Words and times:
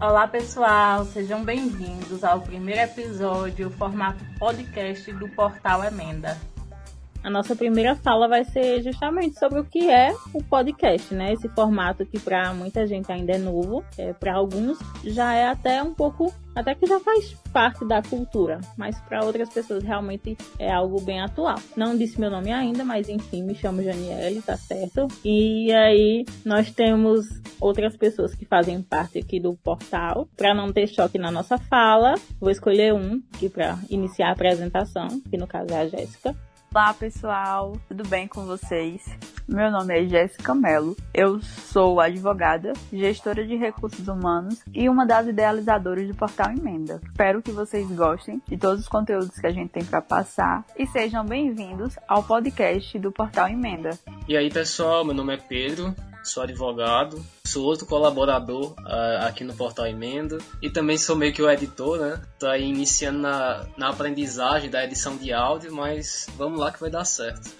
Olá 0.00 0.28
pessoal, 0.28 1.04
sejam 1.06 1.44
bem-vindos 1.44 2.22
ao 2.22 2.40
primeiro 2.40 2.82
episódio, 2.82 3.68
formato 3.68 4.24
podcast 4.38 5.10
do 5.12 5.28
Portal 5.30 5.82
Emenda. 5.82 6.38
A 7.22 7.30
nossa 7.30 7.54
primeira 7.56 7.94
fala 7.96 8.28
vai 8.28 8.44
ser 8.44 8.82
justamente 8.82 9.38
sobre 9.38 9.60
o 9.60 9.64
que 9.64 9.90
é 9.90 10.14
o 10.32 10.42
podcast, 10.42 11.12
né? 11.14 11.32
Esse 11.32 11.48
formato 11.48 12.06
que 12.06 12.18
para 12.18 12.54
muita 12.54 12.86
gente 12.86 13.10
ainda 13.10 13.32
é 13.32 13.38
novo, 13.38 13.84
é, 13.98 14.12
para 14.12 14.34
alguns 14.34 14.78
já 15.04 15.34
é 15.34 15.46
até 15.46 15.82
um 15.82 15.92
pouco, 15.92 16.32
até 16.54 16.74
que 16.74 16.86
já 16.86 17.00
faz 17.00 17.34
parte 17.52 17.84
da 17.86 18.00
cultura, 18.02 18.60
mas 18.76 18.98
para 19.00 19.24
outras 19.24 19.48
pessoas 19.48 19.82
realmente 19.82 20.36
é 20.58 20.72
algo 20.72 21.00
bem 21.00 21.20
atual. 21.20 21.58
Não 21.76 21.96
disse 21.96 22.20
meu 22.20 22.30
nome 22.30 22.52
ainda, 22.52 22.84
mas 22.84 23.08
enfim, 23.08 23.42
me 23.42 23.54
chamo 23.54 23.82
Janiele, 23.82 24.40
tá 24.40 24.56
certo? 24.56 25.08
E 25.24 25.72
aí 25.72 26.24
nós 26.44 26.70
temos 26.70 27.26
outras 27.60 27.96
pessoas 27.96 28.34
que 28.34 28.44
fazem 28.44 28.80
parte 28.80 29.18
aqui 29.18 29.40
do 29.40 29.54
portal. 29.56 30.28
Para 30.36 30.54
não 30.54 30.72
ter 30.72 30.86
choque 30.86 31.18
na 31.18 31.30
nossa 31.30 31.58
fala, 31.58 32.14
vou 32.40 32.50
escolher 32.50 32.94
um 32.94 33.20
aqui 33.34 33.48
para 33.48 33.78
iniciar 33.90 34.28
a 34.28 34.32
apresentação, 34.32 35.08
que 35.28 35.36
no 35.36 35.46
caso 35.46 35.72
é 35.72 35.80
a 35.80 35.88
Jéssica. 35.88 36.34
Olá 36.78 36.94
pessoal, 36.94 37.76
tudo 37.88 38.06
bem 38.06 38.28
com 38.28 38.46
vocês? 38.46 39.04
Meu 39.48 39.68
nome 39.68 39.98
é 39.98 40.06
Jéssica 40.06 40.54
Mello, 40.54 40.96
eu 41.12 41.40
sou 41.42 42.00
advogada, 42.00 42.72
gestora 42.92 43.44
de 43.44 43.56
recursos 43.56 44.06
humanos 44.06 44.62
e 44.72 44.88
uma 44.88 45.04
das 45.04 45.26
idealizadoras 45.26 46.06
do 46.06 46.14
Portal 46.14 46.52
Emenda. 46.52 47.00
Espero 47.04 47.42
que 47.42 47.50
vocês 47.50 47.90
gostem 47.90 48.40
de 48.46 48.56
todos 48.56 48.82
os 48.82 48.88
conteúdos 48.88 49.40
que 49.40 49.46
a 49.48 49.50
gente 49.50 49.70
tem 49.70 49.84
para 49.84 50.00
passar 50.00 50.64
e 50.78 50.86
sejam 50.86 51.24
bem-vindos 51.24 51.98
ao 52.06 52.22
podcast 52.22 52.96
do 52.96 53.10
Portal 53.10 53.48
Emenda. 53.48 53.98
E 54.28 54.36
aí 54.36 54.48
pessoal, 54.48 55.04
meu 55.04 55.14
nome 55.14 55.34
é 55.34 55.36
Pedro, 55.36 55.92
sou 56.22 56.42
advogado, 56.42 57.24
sou 57.44 57.64
outro 57.64 57.86
colaborador 57.86 58.72
uh, 58.78 59.26
aqui 59.26 59.44
no 59.44 59.54
Portal 59.54 59.86
Emenda 59.86 60.38
e 60.60 60.70
também 60.70 60.98
sou 60.98 61.16
meio 61.16 61.32
que 61.32 61.42
o 61.42 61.50
editor, 61.50 61.98
né? 61.98 62.20
Tô 62.38 62.46
aí 62.46 62.64
iniciando 62.64 63.18
na, 63.20 63.66
na 63.76 63.88
aprendizagem 63.90 64.70
da 64.70 64.84
edição 64.84 65.16
de 65.16 65.32
áudio, 65.32 65.74
mas 65.74 66.26
vamos 66.36 66.58
lá 66.58 66.72
que 66.72 66.80
vai 66.80 66.90
dar 66.90 67.04
certo. 67.04 67.50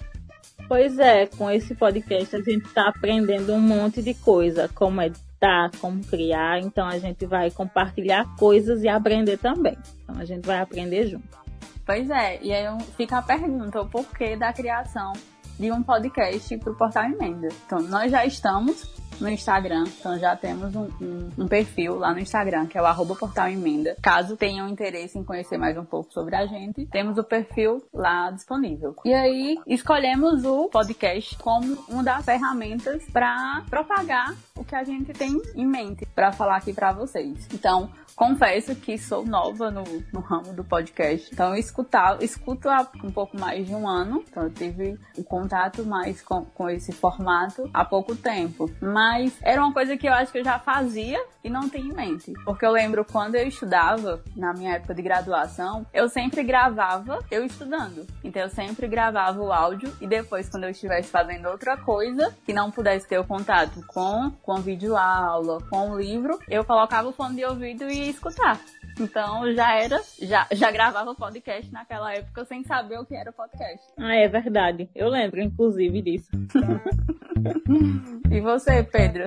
Pois 0.68 0.98
é, 0.98 1.26
com 1.26 1.50
esse 1.50 1.74
podcast 1.74 2.36
a 2.36 2.40
gente 2.40 2.66
está 2.66 2.88
aprendendo 2.88 3.54
um 3.54 3.60
monte 3.60 4.02
de 4.02 4.12
coisa, 4.12 4.68
como 4.74 5.00
editar, 5.00 5.70
como 5.80 6.04
criar, 6.04 6.60
então 6.60 6.86
a 6.86 6.98
gente 6.98 7.24
vai 7.24 7.50
compartilhar 7.50 8.26
coisas 8.36 8.82
e 8.82 8.88
aprender 8.88 9.38
também. 9.38 9.78
Então 10.04 10.20
a 10.20 10.24
gente 10.26 10.44
vai 10.44 10.60
aprender 10.60 11.06
junto. 11.06 11.38
Pois 11.86 12.10
é, 12.10 12.38
e 12.42 12.52
aí 12.52 12.66
fica 12.98 13.16
a 13.16 13.22
pergunta, 13.22 13.80
o 13.80 13.88
porquê 13.88 14.36
da 14.36 14.52
criação 14.52 15.14
de 15.58 15.72
um 15.72 15.82
podcast 15.82 16.56
para 16.58 16.72
o 16.72 16.76
Portal 16.76 17.04
Emenda. 17.04 17.48
Então, 17.66 17.80
nós 17.82 18.10
já 18.12 18.24
estamos 18.24 18.88
no 19.20 19.28
Instagram. 19.28 19.84
Então 19.98 20.18
já 20.18 20.36
temos 20.36 20.74
um, 20.74 20.88
um, 21.00 21.30
um, 21.38 21.48
perfil 21.48 21.96
lá 21.96 22.12
no 22.12 22.20
Instagram, 22.20 22.66
que 22.66 22.78
é 22.78 22.82
o 22.82 22.86
arroba 22.86 23.14
portal 23.14 23.48
emenda. 23.48 23.96
Caso 24.02 24.36
tenham 24.36 24.68
interesse 24.68 25.18
em 25.18 25.24
conhecer 25.24 25.58
mais 25.58 25.76
um 25.76 25.84
pouco 25.84 26.12
sobre 26.12 26.36
a 26.36 26.46
gente, 26.46 26.86
temos 26.86 27.18
o 27.18 27.24
perfil 27.24 27.82
lá 27.92 28.30
disponível. 28.30 28.94
E 29.04 29.12
aí 29.12 29.58
escolhemos 29.66 30.44
o 30.44 30.68
podcast 30.68 31.36
como 31.38 31.76
uma 31.88 32.02
das 32.02 32.24
ferramentas 32.24 33.04
para 33.12 33.62
propagar 33.68 34.34
o 34.56 34.64
que 34.64 34.74
a 34.74 34.84
gente 34.84 35.12
tem 35.12 35.40
em 35.54 35.66
mente 35.66 36.06
para 36.14 36.32
falar 36.32 36.56
aqui 36.56 36.72
para 36.72 36.92
vocês. 36.92 37.48
Então, 37.52 37.90
confesso 38.18 38.74
que 38.74 38.98
sou 38.98 39.24
nova 39.24 39.70
no, 39.70 39.84
no 40.12 40.20
ramo 40.20 40.52
do 40.52 40.64
podcast. 40.64 41.30
Então, 41.32 41.54
eu 41.54 41.60
escutar, 41.60 42.20
escuto 42.20 42.68
há 42.68 42.86
um 43.04 43.12
pouco 43.12 43.38
mais 43.38 43.66
de 43.66 43.74
um 43.74 43.88
ano. 43.88 44.24
Então, 44.28 44.42
eu 44.42 44.50
tive 44.50 44.98
um 45.16 45.22
contato 45.22 45.84
mais 45.84 46.20
com, 46.20 46.44
com 46.44 46.68
esse 46.68 46.90
formato 46.90 47.70
há 47.72 47.84
pouco 47.84 48.16
tempo. 48.16 48.68
Mas 48.80 49.07
era 49.42 49.62
uma 49.62 49.72
coisa 49.72 49.96
que 49.96 50.08
eu 50.08 50.12
acho 50.12 50.32
que 50.32 50.38
eu 50.38 50.44
já 50.44 50.58
fazia 50.58 51.22
e 51.42 51.50
não 51.50 51.68
tinha 51.68 51.84
em 51.84 51.92
mente. 51.92 52.32
Porque 52.44 52.64
eu 52.64 52.70
lembro 52.70 53.04
quando 53.04 53.34
eu 53.34 53.46
estudava, 53.46 54.22
na 54.36 54.52
minha 54.52 54.74
época 54.74 54.94
de 54.94 55.02
graduação, 55.02 55.86
eu 55.92 56.08
sempre 56.08 56.42
gravava 56.42 57.18
eu 57.30 57.44
estudando. 57.44 58.06
Então, 58.22 58.42
eu 58.42 58.50
sempre 58.50 58.86
gravava 58.86 59.40
o 59.40 59.52
áudio 59.52 59.92
e 60.00 60.06
depois, 60.06 60.48
quando 60.48 60.64
eu 60.64 60.70
estivesse 60.70 61.10
fazendo 61.10 61.48
outra 61.48 61.76
coisa 61.76 62.34
que 62.44 62.52
não 62.52 62.70
pudesse 62.70 63.06
ter 63.06 63.18
o 63.18 63.24
contato 63.24 63.84
com, 63.86 64.30
com 64.42 64.56
vídeo 64.56 64.96
aula, 64.96 65.58
com 65.70 65.90
o 65.90 66.00
livro, 66.00 66.38
eu 66.48 66.64
colocava 66.64 67.08
o 67.08 67.12
fone 67.12 67.36
de 67.36 67.44
ouvido 67.44 67.88
e 67.88 68.10
escutar. 68.10 68.60
Então 69.00 69.52
já 69.54 69.74
era, 69.74 70.00
já, 70.20 70.46
já 70.50 70.70
gravava 70.70 71.14
podcast 71.14 71.72
naquela 71.72 72.12
época 72.12 72.44
sem 72.44 72.64
saber 72.64 72.98
o 72.98 73.04
que 73.04 73.14
era 73.14 73.32
podcast. 73.32 73.86
Ah, 73.96 74.16
é 74.16 74.28
verdade. 74.28 74.90
Eu 74.94 75.08
lembro, 75.08 75.40
inclusive, 75.40 76.02
disso. 76.02 76.30
e 78.30 78.40
você, 78.40 78.82
Pedro? 78.82 79.24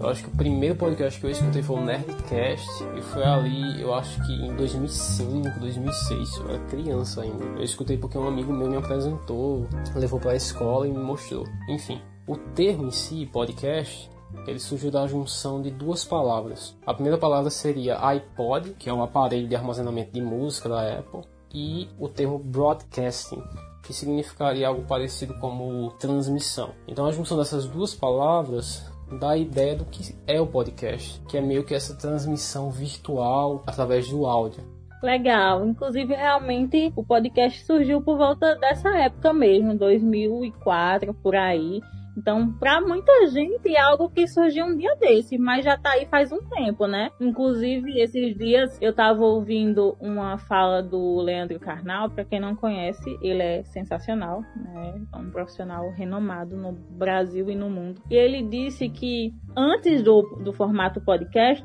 Eu 0.00 0.10
acho 0.10 0.22
que 0.22 0.28
o 0.28 0.36
primeiro 0.36 0.76
podcast 0.76 1.18
que 1.18 1.24
eu 1.24 1.30
escutei 1.30 1.62
foi 1.62 1.76
o 1.76 1.80
Nerdcast 1.82 2.68
e 2.94 3.00
foi 3.00 3.24
ali, 3.24 3.80
eu 3.80 3.94
acho 3.94 4.22
que 4.26 4.32
em 4.32 4.54
2005, 4.54 5.58
2006, 5.58 6.36
eu 6.36 6.50
era 6.50 6.58
criança 6.66 7.22
ainda. 7.22 7.42
Eu 7.56 7.62
escutei 7.62 7.96
porque 7.96 8.18
um 8.18 8.28
amigo 8.28 8.52
meu 8.52 8.68
me 8.68 8.76
apresentou, 8.76 9.66
levou 9.96 10.20
para 10.20 10.32
a 10.32 10.36
escola 10.36 10.86
e 10.86 10.90
me 10.90 10.98
mostrou. 10.98 11.46
Enfim, 11.70 12.02
o 12.26 12.36
termo 12.36 12.88
em 12.88 12.90
si, 12.90 13.24
podcast, 13.32 14.10
ele 14.46 14.58
surgiu 14.58 14.90
da 14.90 15.06
junção 15.06 15.60
de 15.60 15.70
duas 15.70 16.04
palavras. 16.04 16.76
A 16.86 16.92
primeira 16.92 17.18
palavra 17.18 17.50
seria 17.50 18.04
iPod, 18.06 18.74
que 18.78 18.88
é 18.88 18.92
um 18.92 19.02
aparelho 19.02 19.48
de 19.48 19.56
armazenamento 19.56 20.12
de 20.12 20.20
música 20.20 20.68
da 20.68 20.98
Apple, 20.98 21.22
e 21.52 21.88
o 21.98 22.08
termo 22.08 22.38
broadcasting, 22.38 23.42
que 23.82 23.92
significaria 23.92 24.66
algo 24.66 24.82
parecido 24.82 25.34
como 25.34 25.90
transmissão. 25.92 26.70
Então 26.88 27.06
a 27.06 27.12
junção 27.12 27.38
dessas 27.38 27.66
duas 27.66 27.94
palavras 27.94 28.90
dá 29.20 29.30
a 29.30 29.36
ideia 29.36 29.76
do 29.76 29.84
que 29.84 30.16
é 30.26 30.40
o 30.40 30.46
podcast, 30.46 31.20
que 31.28 31.36
é 31.36 31.40
meio 31.40 31.64
que 31.64 31.74
essa 31.74 31.94
transmissão 31.94 32.70
virtual 32.70 33.62
através 33.66 34.08
do 34.08 34.26
áudio. 34.26 34.74
Legal. 35.04 35.66
Inclusive, 35.66 36.14
realmente, 36.14 36.90
o 36.96 37.04
podcast 37.04 37.62
surgiu 37.66 38.00
por 38.00 38.16
volta 38.16 38.56
dessa 38.56 38.88
época 38.96 39.34
mesmo, 39.34 39.76
2004, 39.76 41.12
por 41.12 41.36
aí. 41.36 41.82
Então, 42.16 42.52
para 42.52 42.80
muita 42.80 43.26
gente 43.28 43.74
é 43.74 43.80
algo 43.80 44.08
que 44.08 44.26
surgiu 44.26 44.66
um 44.66 44.76
dia 44.76 44.94
desse, 44.96 45.36
mas 45.36 45.64
já 45.64 45.76
tá 45.76 45.90
aí 45.90 46.06
faz 46.06 46.30
um 46.32 46.40
tempo, 46.40 46.86
né? 46.86 47.10
Inclusive, 47.20 48.00
esses 48.00 48.36
dias 48.36 48.78
eu 48.80 48.94
tava 48.94 49.22
ouvindo 49.22 49.96
uma 50.00 50.38
fala 50.38 50.82
do 50.82 51.20
Leandro 51.20 51.58
Carnal, 51.58 52.10
para 52.10 52.24
quem 52.24 52.40
não 52.40 52.54
conhece, 52.54 53.18
ele 53.20 53.42
é 53.42 53.62
sensacional, 53.64 54.42
né? 54.56 55.00
É 55.12 55.16
um 55.16 55.30
profissional 55.30 55.90
renomado 55.90 56.56
no 56.56 56.72
Brasil 56.72 57.50
e 57.50 57.54
no 57.54 57.68
mundo. 57.68 58.00
E 58.10 58.14
ele 58.14 58.42
disse 58.42 58.88
que 58.88 59.34
antes 59.56 60.02
do, 60.02 60.22
do 60.42 60.52
formato 60.52 61.00
podcast, 61.00 61.64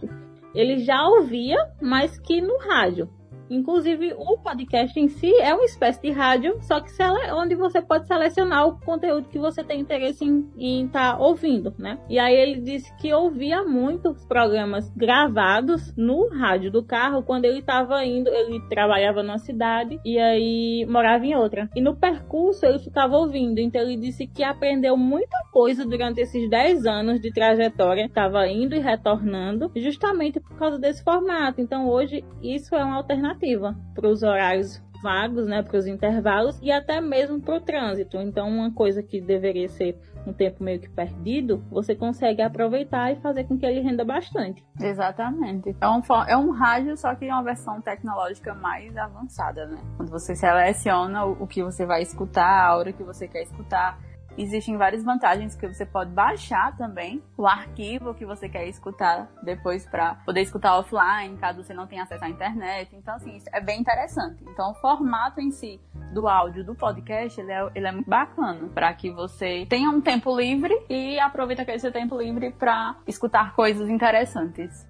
ele 0.53 0.79
já 0.79 1.07
ouvia, 1.07 1.57
mas 1.81 2.19
que 2.19 2.41
no 2.41 2.57
rádio. 2.57 3.09
Inclusive, 3.49 4.13
o 4.17 4.37
podcast 4.37 4.99
em 4.99 5.07
si 5.07 5.33
é 5.35 5.53
uma 5.53 5.65
espécie 5.65 6.01
de 6.01 6.11
rádio, 6.11 6.57
só 6.61 6.79
que 6.79 6.89
onde 7.33 7.55
você 7.55 7.81
pode 7.81 8.07
selecionar 8.07 8.67
o 8.67 8.79
conteúdo 8.79 9.29
que 9.29 9.39
você 9.39 9.63
tem 9.63 9.79
interesse 9.79 10.25
em 10.25 10.85
estar 10.85 11.13
tá 11.13 11.19
ouvindo, 11.19 11.73
né? 11.77 11.99
E 12.09 12.19
aí 12.19 12.35
ele 12.35 12.61
disse 12.61 12.93
que 12.97 13.13
ouvia 13.13 13.63
muitos 13.63 14.25
programas 14.25 14.89
gravados 14.95 15.93
no 15.95 16.29
rádio 16.29 16.71
do 16.71 16.83
carro 16.83 17.23
quando 17.23 17.45
ele 17.45 17.59
estava 17.59 18.03
indo, 18.05 18.29
ele 18.29 18.59
trabalhava 18.69 19.23
numa 19.23 19.38
cidade 19.38 19.99
e 20.05 20.19
aí 20.19 20.85
morava 20.88 21.25
em 21.25 21.35
outra. 21.35 21.69
E 21.75 21.81
no 21.81 21.95
percurso 21.95 22.65
ele 22.65 22.79
ficava 22.79 23.17
ouvindo, 23.17 23.59
então 23.59 23.81
ele 23.81 23.97
disse 23.97 24.27
que 24.27 24.44
aprendeu 24.44 24.95
muita 24.97 25.38
coisa 25.51 25.86
durante 25.86 26.22
esses 26.22 26.50
10 26.50 26.86
anos 26.86 27.19
de 27.19 27.31
trajetória, 27.31 28.06
estava 28.06 28.48
indo 28.48 28.75
e 28.75 28.80
retornando, 28.80 29.72
justamente 29.75 30.40
por 30.40 30.57
causa 30.57 30.80
desse 30.80 31.04
formato. 31.04 31.62
Então 31.62 31.88
hoje 31.88 32.24
isso 32.42 32.75
é 32.75 32.84
uma 32.84 32.98
alternativa 32.98 33.75
para 33.94 34.07
os 34.07 34.24
horários 34.24 34.81
vagos, 35.01 35.48
né, 35.48 35.63
para 35.63 35.78
os 35.78 35.88
intervalos 35.88 36.60
e 36.62 36.72
até 36.72 37.01
mesmo 37.01 37.42
para 37.42 37.56
o 37.56 37.62
trânsito. 37.62 38.18
Então, 38.18 38.50
uma 38.50 38.72
coisa 38.72 39.01
que 39.01 39.22
deveria 39.22 39.68
ser 39.68 39.98
um 40.28 40.34
tempo 40.34 40.63
meio 40.63 40.80
que 40.80 40.90
perdido, 40.90 41.63
você 41.69 41.96
consegue 41.96 42.42
aproveitar 42.42 43.12
e 43.12 43.16
fazer 43.22 43.46
com 43.46 43.57
que 43.57 43.66
ele 43.66 43.80
renda 43.80 44.04
bastante. 44.04 44.63
Exatamente. 44.80 45.75
É 45.80 45.88
um, 45.88 46.01
é 46.28 46.38
um 46.38 46.51
rádio, 46.51 46.98
só 46.98 47.16
que 47.16 47.25
é 47.25 47.34
uma 47.34 47.44
versão 47.44 47.81
tecnológica 47.81 48.54
mais 48.54 48.96
avançada, 48.98 49.66
né? 49.66 49.78
Quando 49.98 50.10
você 50.10 50.36
seleciona 50.36 51.25
o, 51.25 51.44
o 51.44 51.48
que 51.48 51.63
você 51.63 51.86
vai 51.86 52.01
escutar, 52.01 52.68
a 52.68 52.78
hora 52.78 52.92
que 52.92 53.04
você 53.04 53.28
quer 53.28 53.44
escutar, 53.44 53.98
Existem 54.39 54.77
várias 54.77 55.03
vantagens 55.03 55.53
que 55.53 55.68
você 55.68 55.86
pode 55.86 56.12
baixar 56.12 56.74
também 56.77 57.21
o 57.38 57.45
arquivo 57.45 58.13
que 58.13 58.25
você 58.25 58.47
quer 58.47 58.69
escutar 58.69 59.30
depois 59.44 59.86
para 59.86 60.15
poder 60.25 60.39
escutar 60.39 60.77
offline, 60.77 61.36
caso 61.38 61.62
você 61.62 61.74
não 61.74 61.86
tenha 61.86 62.03
acesso 62.03 62.24
à 62.24 62.30
internet. 62.30 62.95
Então, 62.95 63.15
assim, 63.15 63.36
isso 63.36 63.47
é 63.51 63.59
bem 63.59 63.81
interessante. 63.81 64.41
Então, 64.47 64.71
o 64.71 64.75
formato 64.75 65.41
em 65.41 65.51
si 65.51 65.77
do 66.13 66.25
áudio 66.25 66.63
do 66.63 66.74
podcast, 66.74 67.38
ele 67.38 67.51
é, 67.51 67.69
ele 67.75 67.86
é 67.86 67.91
muito 67.91 68.09
bacana 68.09 68.69
para 68.74 68.94
que 68.94 69.12
você 69.12 69.65
tenha 69.69 69.89
um 69.89 70.00
tempo 70.00 70.33
livre 70.33 70.74
e 70.89 71.19
aproveite 71.19 71.62
aquele 71.62 71.80
seu 71.80 71.91
tempo 71.91 72.18
livre 72.18 72.50
para 72.51 72.95
escutar 73.06 73.53
coisas 73.53 73.89
interessantes. 73.89 74.88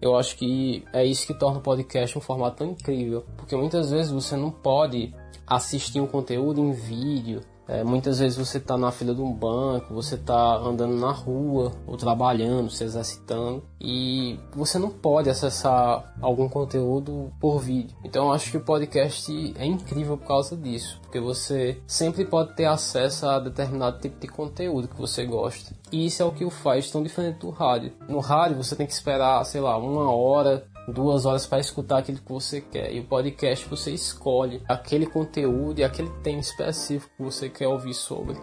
Eu 0.00 0.16
acho 0.16 0.36
que 0.36 0.84
é 0.92 1.04
isso 1.04 1.24
que 1.24 1.38
torna 1.38 1.60
o 1.60 1.62
podcast 1.62 2.18
um 2.18 2.20
formato 2.20 2.56
tão 2.56 2.72
incrível, 2.72 3.24
porque 3.36 3.54
muitas 3.54 3.92
vezes 3.92 4.10
você 4.10 4.36
não 4.36 4.50
pode 4.50 5.14
assistir 5.46 6.00
um 6.00 6.06
conteúdo 6.06 6.60
em 6.60 6.72
vídeo, 6.72 7.42
é, 7.68 7.84
muitas 7.84 8.18
vezes 8.18 8.36
você 8.36 8.58
está 8.58 8.76
na 8.76 8.90
fila 8.90 9.14
de 9.14 9.20
um 9.20 9.32
banco, 9.32 9.94
você 9.94 10.16
está 10.16 10.56
andando 10.56 10.94
na 10.94 11.12
rua, 11.12 11.72
ou 11.86 11.96
trabalhando, 11.96 12.70
se 12.70 12.84
exercitando, 12.84 13.62
e 13.80 14.38
você 14.54 14.78
não 14.78 14.90
pode 14.90 15.30
acessar 15.30 16.14
algum 16.20 16.48
conteúdo 16.48 17.32
por 17.40 17.58
vídeo. 17.58 17.96
Então 18.04 18.32
acho 18.32 18.50
que 18.50 18.56
o 18.56 18.64
podcast 18.64 19.54
é 19.56 19.64
incrível 19.64 20.16
por 20.16 20.26
causa 20.26 20.56
disso, 20.56 20.98
porque 21.02 21.20
você 21.20 21.80
sempre 21.86 22.24
pode 22.24 22.54
ter 22.54 22.66
acesso 22.66 23.26
a 23.26 23.38
determinado 23.38 24.00
tipo 24.00 24.18
de 24.18 24.28
conteúdo 24.28 24.88
que 24.88 24.96
você 24.96 25.24
gosta. 25.24 25.74
E 25.90 26.06
isso 26.06 26.22
é 26.22 26.24
o 26.24 26.32
que 26.32 26.44
o 26.44 26.50
faz 26.50 26.90
tão 26.90 27.02
diferente 27.02 27.38
do 27.40 27.50
rádio. 27.50 27.92
No 28.08 28.20
rádio 28.20 28.56
você 28.56 28.74
tem 28.74 28.86
que 28.86 28.92
esperar, 28.92 29.44
sei 29.44 29.60
lá, 29.60 29.76
uma 29.76 30.10
hora 30.10 30.66
duas 30.88 31.24
horas 31.24 31.46
para 31.46 31.60
escutar 31.60 31.98
aquilo 31.98 32.18
que 32.18 32.32
você 32.32 32.60
quer. 32.60 32.92
E 32.92 33.00
o 33.00 33.04
podcast 33.04 33.68
você 33.68 33.92
escolhe 33.92 34.62
aquele 34.68 35.06
conteúdo 35.06 35.78
e 35.78 35.84
aquele 35.84 36.10
tema 36.22 36.40
específico 36.40 37.12
que 37.16 37.22
você 37.22 37.48
quer 37.48 37.68
ouvir 37.68 37.94
sobre. 37.94 38.36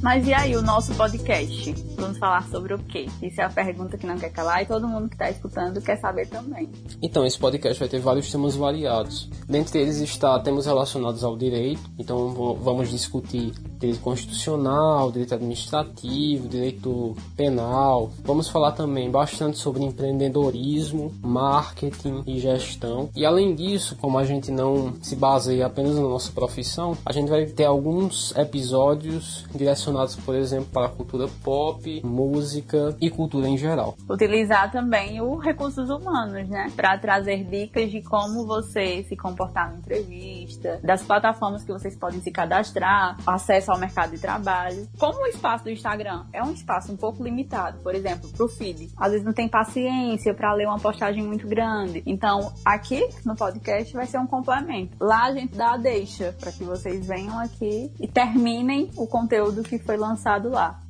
Mas 0.00 0.28
e 0.28 0.32
aí, 0.32 0.56
o 0.56 0.62
nosso 0.62 0.94
podcast? 0.94 1.72
Vamos 1.96 2.18
falar 2.18 2.46
sobre 2.48 2.72
o 2.72 2.78
quê? 2.78 3.06
Isso 3.20 3.40
é 3.40 3.44
a 3.44 3.48
pergunta 3.48 3.98
que 3.98 4.06
não 4.06 4.16
quer 4.16 4.30
calar 4.30 4.62
e 4.62 4.66
todo 4.66 4.86
mundo 4.86 5.08
que 5.08 5.16
está 5.16 5.28
escutando 5.28 5.80
quer 5.80 5.96
saber 5.96 6.28
também. 6.28 6.70
Então, 7.02 7.26
esse 7.26 7.36
podcast 7.36 7.80
vai 7.80 7.88
ter 7.88 7.98
vários 7.98 8.30
temas 8.30 8.54
variados. 8.54 9.28
Dentre 9.48 9.80
eles 9.80 9.96
está 9.96 10.38
temas 10.38 10.66
relacionados 10.66 11.24
ao 11.24 11.36
direito. 11.36 11.82
Então, 11.98 12.56
vamos 12.60 12.90
discutir 12.90 13.52
direito 13.76 14.00
constitucional, 14.00 15.10
direito 15.10 15.34
administrativo, 15.34 16.46
direito 16.46 17.16
penal. 17.36 18.12
Vamos 18.22 18.48
falar 18.48 18.72
também 18.72 19.10
bastante 19.10 19.58
sobre 19.58 19.82
empreendedorismo, 19.82 21.12
marketing 21.20 22.22
e 22.24 22.38
gestão. 22.38 23.10
E 23.16 23.26
além 23.26 23.52
disso, 23.52 23.96
como 23.96 24.16
a 24.16 24.24
gente 24.24 24.52
não 24.52 24.94
se 25.02 25.16
baseia 25.16 25.66
apenas 25.66 25.96
na 25.96 26.02
nossa 26.02 26.30
profissão, 26.30 26.96
a 27.04 27.12
gente 27.12 27.28
vai 27.28 27.46
ter 27.46 27.64
alguns 27.64 28.32
episódios 28.36 29.44
direcionados 29.52 29.87
relacionados, 29.88 30.16
por 30.16 30.34
exemplo, 30.34 30.68
para 30.72 30.86
a 30.86 30.88
cultura 30.88 31.26
pop, 31.42 32.02
música 32.04 32.96
e 33.00 33.10
cultura 33.10 33.48
em 33.48 33.56
geral. 33.56 33.96
Utilizar 34.08 34.70
também 34.70 35.20
os 35.20 35.42
recursos 35.42 35.88
humanos, 35.90 36.48
né? 36.48 36.70
Para 36.76 36.98
trazer 36.98 37.44
dicas 37.44 37.90
de 37.90 38.02
como 38.02 38.46
você 38.46 39.04
se 39.08 39.16
comportar 39.16 39.70
na 39.70 39.78
entrevista, 39.78 40.80
das 40.82 41.02
plataformas 41.02 41.64
que 41.64 41.72
vocês 41.72 41.96
podem 41.96 42.20
se 42.20 42.30
cadastrar, 42.30 43.16
acesso 43.26 43.72
ao 43.72 43.78
mercado 43.78 44.10
de 44.10 44.18
trabalho. 44.18 44.88
Como 44.98 45.22
o 45.22 45.26
espaço 45.26 45.64
do 45.64 45.70
Instagram 45.70 46.24
é 46.32 46.42
um 46.42 46.52
espaço 46.52 46.92
um 46.92 46.96
pouco 46.96 47.22
limitado, 47.22 47.78
por 47.82 47.94
exemplo, 47.94 48.28
para 48.30 48.44
o 48.44 48.48
feed. 48.48 48.90
Às 48.96 49.12
vezes 49.12 49.24
não 49.24 49.32
tem 49.32 49.48
paciência 49.48 50.34
para 50.34 50.52
ler 50.54 50.66
uma 50.66 50.78
postagem 50.78 51.22
muito 51.22 51.46
grande. 51.46 52.02
Então, 52.06 52.52
aqui 52.64 53.08
no 53.24 53.34
podcast 53.34 53.92
vai 53.92 54.06
ser 54.06 54.18
um 54.18 54.26
complemento. 54.26 54.96
Lá 55.00 55.24
a 55.24 55.32
gente 55.32 55.56
dá 55.56 55.72
a 55.72 55.76
deixa 55.76 56.34
para 56.38 56.52
que 56.52 56.64
vocês 56.64 57.06
venham 57.06 57.38
aqui 57.38 57.90
e 58.00 58.06
terminem 58.06 58.90
o 58.96 59.06
conteúdo 59.06 59.62
que 59.62 59.77
foi 59.78 59.96
lançado 59.96 60.48
lá. 60.48 60.82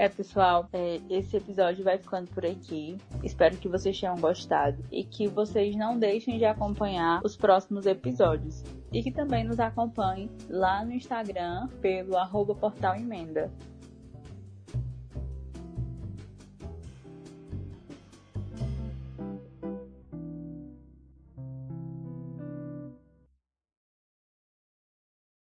É, 0.00 0.08
pessoal, 0.08 0.66
é, 0.72 0.98
esse 1.10 1.36
episódio 1.36 1.84
vai 1.84 1.98
ficando 1.98 2.26
por 2.30 2.46
aqui. 2.46 2.96
Espero 3.22 3.58
que 3.58 3.68
vocês 3.68 4.00
tenham 4.00 4.16
gostado 4.16 4.82
e 4.90 5.04
que 5.04 5.28
vocês 5.28 5.76
não 5.76 5.98
deixem 5.98 6.38
de 6.38 6.46
acompanhar 6.46 7.20
os 7.22 7.36
próximos 7.36 7.84
episódios. 7.84 8.64
E 8.90 9.02
que 9.02 9.12
também 9.12 9.44
nos 9.44 9.60
acompanhem 9.60 10.30
lá 10.48 10.82
no 10.82 10.94
Instagram 10.94 11.68
pelo 11.82 12.16
arroba 12.16 12.54
portal 12.54 12.96
emenda. 12.96 13.52